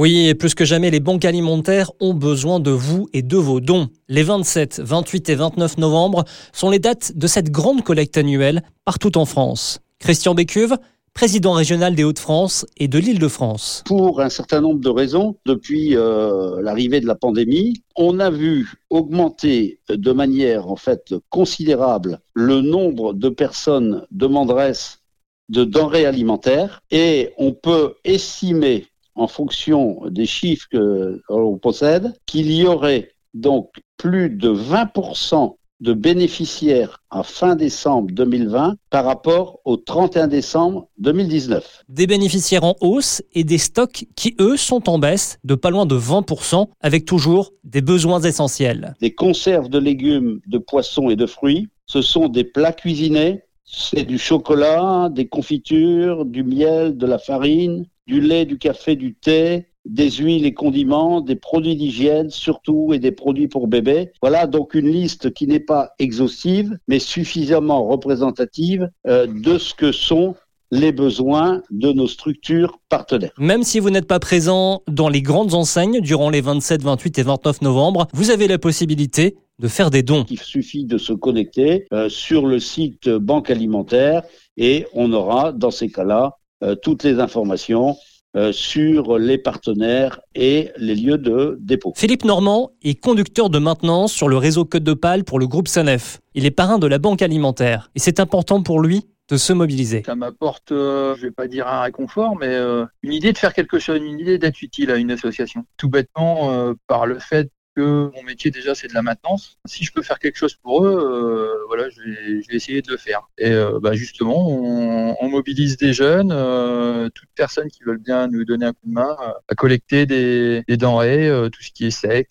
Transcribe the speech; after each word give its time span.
Oui, 0.00 0.32
plus 0.34 0.54
que 0.54 0.64
jamais, 0.64 0.92
les 0.92 1.00
banques 1.00 1.24
alimentaires 1.24 1.90
ont 1.98 2.14
besoin 2.14 2.60
de 2.60 2.70
vous 2.70 3.08
et 3.12 3.22
de 3.22 3.36
vos 3.36 3.58
dons. 3.58 3.88
Les 4.06 4.22
27, 4.22 4.80
28 4.80 5.28
et 5.28 5.34
29 5.34 5.76
novembre 5.78 6.24
sont 6.52 6.70
les 6.70 6.78
dates 6.78 7.16
de 7.16 7.26
cette 7.26 7.50
grande 7.50 7.82
collecte 7.82 8.16
annuelle 8.16 8.62
partout 8.84 9.18
en 9.18 9.24
France. 9.24 9.80
Christian 9.98 10.36
Bécuve, 10.36 10.76
président 11.14 11.50
régional 11.50 11.96
des 11.96 12.04
Hauts-de-France 12.04 12.64
et 12.76 12.86
de 12.86 12.96
l'Île-de-France. 12.96 13.82
Pour 13.86 14.20
un 14.20 14.28
certain 14.28 14.60
nombre 14.60 14.78
de 14.78 14.88
raisons, 14.88 15.34
depuis 15.46 15.96
euh, 15.96 16.62
l'arrivée 16.62 17.00
de 17.00 17.06
la 17.08 17.16
pandémie, 17.16 17.82
on 17.96 18.20
a 18.20 18.30
vu 18.30 18.74
augmenter 18.90 19.80
de 19.88 20.12
manière 20.12 20.70
en 20.70 20.76
fait 20.76 21.12
considérable 21.28 22.20
le 22.34 22.60
nombre 22.60 23.14
de 23.14 23.30
personnes 23.30 24.06
demanderesses 24.12 25.00
de 25.48 25.64
denrées 25.64 26.06
alimentaires 26.06 26.82
et 26.92 27.32
on 27.36 27.52
peut 27.52 27.94
estimer 28.04 28.86
en 29.18 29.28
fonction 29.28 30.00
des 30.08 30.26
chiffres 30.26 30.66
que 30.70 31.20
l'on 31.28 31.58
possède 31.58 32.14
qu'il 32.26 32.50
y 32.52 32.66
aurait 32.66 33.10
donc 33.34 33.70
plus 33.96 34.30
de 34.30 34.50
20% 34.50 35.54
de 35.80 35.92
bénéficiaires 35.92 37.02
à 37.10 37.22
fin 37.22 37.54
décembre 37.54 38.10
2020 38.12 38.74
par 38.90 39.04
rapport 39.04 39.60
au 39.64 39.76
31 39.76 40.26
décembre 40.26 40.88
2019. 40.98 41.84
Des 41.88 42.06
bénéficiaires 42.06 42.64
en 42.64 42.74
hausse 42.80 43.22
et 43.32 43.44
des 43.44 43.58
stocks 43.58 44.06
qui, 44.16 44.34
eux, 44.40 44.56
sont 44.56 44.88
en 44.88 44.98
baisse 44.98 45.38
de 45.44 45.54
pas 45.54 45.70
loin 45.70 45.86
de 45.86 45.96
20%, 45.96 46.66
avec 46.80 47.04
toujours 47.04 47.52
des 47.64 47.80
besoins 47.80 48.20
essentiels. 48.20 48.94
Des 49.00 49.14
conserves 49.14 49.68
de 49.68 49.78
légumes, 49.78 50.40
de 50.46 50.58
poissons 50.58 51.10
et 51.10 51.16
de 51.16 51.26
fruits, 51.26 51.68
ce 51.86 52.02
sont 52.02 52.28
des 52.28 52.44
plats 52.44 52.72
cuisinés, 52.72 53.42
c'est 53.64 54.04
du 54.04 54.18
chocolat, 54.18 55.08
des 55.10 55.28
confitures, 55.28 56.24
du 56.24 56.42
miel, 56.42 56.96
de 56.96 57.06
la 57.06 57.18
farine, 57.18 57.84
du 58.08 58.20
lait, 58.22 58.46
du 58.46 58.58
café, 58.58 58.96
du 58.96 59.14
thé, 59.14 59.66
des 59.84 60.10
huiles 60.10 60.46
et 60.46 60.54
condiments, 60.54 61.20
des 61.20 61.36
produits 61.36 61.76
d'hygiène 61.76 62.30
surtout 62.30 62.92
et 62.92 62.98
des 62.98 63.12
produits 63.12 63.48
pour 63.48 63.68
bébés. 63.68 64.12
Voilà 64.22 64.46
donc 64.46 64.74
une 64.74 64.88
liste 64.88 65.32
qui 65.32 65.46
n'est 65.46 65.60
pas 65.60 65.92
exhaustive 65.98 66.76
mais 66.88 66.98
suffisamment 66.98 67.86
représentative 67.86 68.88
euh, 69.06 69.26
de 69.26 69.58
ce 69.58 69.74
que 69.74 69.92
sont 69.92 70.34
les 70.70 70.92
besoins 70.92 71.62
de 71.70 71.92
nos 71.92 72.06
structures 72.06 72.78
partenaires. 72.88 73.32
Même 73.38 73.62
si 73.62 73.78
vous 73.78 73.88
n'êtes 73.88 74.06
pas 74.06 74.18
présent 74.18 74.82
dans 74.86 75.08
les 75.08 75.22
grandes 75.22 75.54
enseignes 75.54 76.00
durant 76.00 76.28
les 76.28 76.42
27, 76.42 76.82
28 76.82 77.18
et 77.18 77.22
29 77.22 77.62
novembre, 77.62 78.06
vous 78.12 78.30
avez 78.30 78.48
la 78.48 78.58
possibilité 78.58 79.36
de 79.58 79.68
faire 79.68 79.90
des 79.90 80.02
dons. 80.02 80.24
Il 80.30 80.38
suffit 80.38 80.84
de 80.84 80.98
se 80.98 81.12
connecter 81.12 81.86
euh, 81.92 82.08
sur 82.08 82.46
le 82.46 82.58
site 82.58 83.08
Banque 83.08 83.50
Alimentaire 83.50 84.22
et 84.56 84.86
on 84.92 85.12
aura 85.12 85.52
dans 85.52 85.70
ces 85.70 85.90
cas-là 85.90 86.38
toutes 86.82 87.04
les 87.04 87.20
informations 87.20 87.96
euh, 88.36 88.52
sur 88.52 89.16
les 89.16 89.38
partenaires 89.38 90.20
et 90.34 90.70
les 90.76 90.94
lieux 90.94 91.16
de 91.16 91.56
dépôt. 91.62 91.94
Philippe 91.96 92.26
Normand 92.26 92.72
est 92.82 92.94
conducteur 92.94 93.48
de 93.48 93.58
maintenance 93.58 94.12
sur 94.12 94.28
le 94.28 94.36
réseau 94.36 94.66
Côte 94.66 94.82
de 94.82 94.92
Pâle 94.92 95.24
pour 95.24 95.38
le 95.38 95.46
groupe 95.46 95.66
Sanef. 95.66 96.20
Il 96.34 96.44
est 96.44 96.50
parrain 96.50 96.78
de 96.78 96.86
la 96.86 96.98
banque 96.98 97.22
alimentaire 97.22 97.90
et 97.94 97.98
c'est 97.98 98.20
important 98.20 98.62
pour 98.62 98.82
lui 98.82 99.06
de 99.30 99.38
se 99.38 99.54
mobiliser. 99.54 100.02
Ça 100.04 100.14
m'apporte, 100.14 100.72
euh, 100.72 101.16
je 101.16 101.22
vais 101.22 101.30
pas 101.30 101.48
dire 101.48 101.66
un 101.68 101.80
réconfort, 101.80 102.36
mais 102.36 102.48
euh, 102.48 102.84
une 103.02 103.14
idée 103.14 103.32
de 103.32 103.38
faire 103.38 103.54
quelque 103.54 103.78
chose, 103.78 103.98
une 104.04 104.20
idée 104.20 104.36
d'être 104.36 104.60
utile 104.60 104.90
à 104.90 104.96
une 104.96 105.10
association. 105.10 105.64
Tout 105.78 105.88
bêtement, 105.88 106.74
par 106.86 107.06
le 107.06 107.18
fait 107.18 107.50
mon 107.82 108.22
métier 108.22 108.50
déjà 108.50 108.74
c'est 108.74 108.88
de 108.88 108.94
la 108.94 109.02
maintenance. 109.02 109.58
Si 109.66 109.84
je 109.84 109.92
peux 109.92 110.02
faire 110.02 110.18
quelque 110.18 110.36
chose 110.36 110.54
pour 110.54 110.84
eux, 110.84 110.98
euh, 110.98 111.64
voilà, 111.68 111.88
je 111.90 112.00
vais, 112.00 112.56
essayer 112.56 112.82
de 112.82 112.90
le 112.90 112.96
faire. 112.96 113.28
Et 113.38 113.50
euh, 113.50 113.78
bah, 113.80 113.92
justement, 113.94 114.48
on, 114.48 115.28
mobilise 115.28 115.76
des 115.76 115.92
jeunes, 115.92 116.32
euh, 116.32 117.10
toutes 117.14 117.28
personnes 117.34 117.68
qui 117.68 117.82
veulent 117.84 118.00
bien 118.00 118.28
nous 118.28 118.46
donner 118.46 118.64
un 118.64 118.72
coup 118.72 118.86
de 118.86 118.94
main 118.94 119.14
à 119.46 119.54
collecter 119.54 120.06
des, 120.06 120.64
denrées, 120.68 121.30
tout 121.52 121.62
ce 121.62 121.70
qui 121.70 121.86
est 121.86 121.90
sec, 121.90 122.30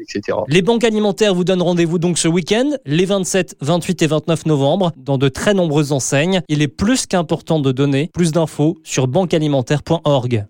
etc. 0.00 0.38
Les 0.46 0.62
banques 0.62 0.84
alimentaires 0.84 1.34
vous 1.34 1.42
donnent 1.42 1.62
rendez-vous 1.62 1.98
donc 1.98 2.18
ce 2.18 2.28
week-end, 2.28 2.70
les 2.86 3.04
27, 3.04 3.56
28 3.60 4.02
et 4.02 4.06
29 4.06 4.46
novembre, 4.46 4.92
dans 4.96 5.18
de 5.18 5.28
très 5.28 5.52
nombreuses 5.52 5.90
enseignes. 5.90 6.42
Il 6.48 6.62
est 6.62 6.68
plus 6.68 7.06
qu'important 7.06 7.58
de 7.58 7.72
donner 7.72 8.08
plus 8.14 8.30
d'infos 8.30 8.78
sur 8.84 9.08
banquealimentaire.org. 9.08 10.46